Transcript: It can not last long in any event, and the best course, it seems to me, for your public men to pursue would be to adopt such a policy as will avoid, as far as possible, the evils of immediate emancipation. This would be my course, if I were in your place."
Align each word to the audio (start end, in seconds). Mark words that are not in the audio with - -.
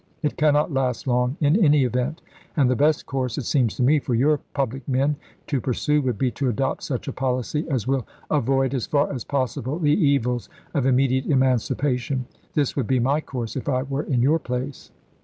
It 0.23 0.35
can 0.35 0.55
not 0.55 0.73
last 0.73 1.05
long 1.05 1.37
in 1.39 1.63
any 1.63 1.83
event, 1.83 2.23
and 2.57 2.67
the 2.71 2.75
best 2.75 3.05
course, 3.05 3.37
it 3.37 3.45
seems 3.45 3.75
to 3.75 3.83
me, 3.83 3.99
for 3.99 4.15
your 4.15 4.39
public 4.55 4.87
men 4.89 5.15
to 5.45 5.61
pursue 5.61 6.01
would 6.01 6.17
be 6.17 6.31
to 6.31 6.49
adopt 6.49 6.81
such 6.81 7.07
a 7.07 7.13
policy 7.13 7.67
as 7.69 7.85
will 7.85 8.07
avoid, 8.31 8.73
as 8.73 8.87
far 8.87 9.13
as 9.13 9.23
possible, 9.23 9.77
the 9.77 9.93
evils 9.93 10.49
of 10.73 10.87
immediate 10.87 11.27
emancipation. 11.27 12.25
This 12.55 12.75
would 12.75 12.87
be 12.87 12.97
my 12.99 13.21
course, 13.21 13.55
if 13.55 13.69
I 13.69 13.83
were 13.83 14.01
in 14.01 14.23
your 14.23 14.39
place." 14.39 14.89